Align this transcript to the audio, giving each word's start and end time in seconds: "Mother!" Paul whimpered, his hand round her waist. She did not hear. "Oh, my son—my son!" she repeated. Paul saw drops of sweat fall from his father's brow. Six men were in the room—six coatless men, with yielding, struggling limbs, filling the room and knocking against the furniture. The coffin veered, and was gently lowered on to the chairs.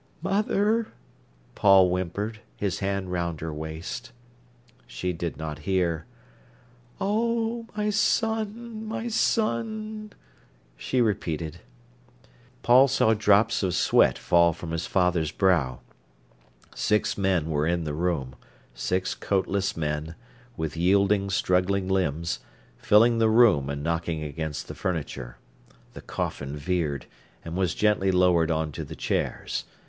"Mother!" 0.23 0.87
Paul 1.53 1.91
whimpered, 1.91 2.39
his 2.57 2.79
hand 2.79 3.11
round 3.11 3.39
her 3.39 3.53
waist. 3.53 4.11
She 4.87 5.13
did 5.13 5.37
not 5.37 5.59
hear. 5.59 6.05
"Oh, 6.99 7.67
my 7.77 7.91
son—my 7.91 9.09
son!" 9.09 10.11
she 10.75 11.01
repeated. 11.01 11.59
Paul 12.63 12.87
saw 12.87 13.13
drops 13.13 13.61
of 13.61 13.75
sweat 13.75 14.17
fall 14.17 14.53
from 14.53 14.71
his 14.71 14.87
father's 14.87 15.29
brow. 15.31 15.81
Six 16.73 17.15
men 17.15 17.51
were 17.51 17.67
in 17.67 17.83
the 17.83 17.93
room—six 17.93 19.13
coatless 19.13 19.77
men, 19.77 20.15
with 20.57 20.75
yielding, 20.75 21.29
struggling 21.29 21.87
limbs, 21.87 22.39
filling 22.79 23.19
the 23.19 23.29
room 23.29 23.69
and 23.69 23.83
knocking 23.83 24.23
against 24.23 24.67
the 24.67 24.73
furniture. 24.73 25.37
The 25.93 26.01
coffin 26.01 26.57
veered, 26.57 27.05
and 27.45 27.55
was 27.55 27.75
gently 27.75 28.09
lowered 28.11 28.49
on 28.49 28.71
to 28.71 28.83
the 28.83 28.95
chairs. 28.95 29.65